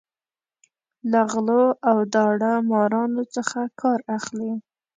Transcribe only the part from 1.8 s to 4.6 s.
او داړه مارانو څخه کار اخلي.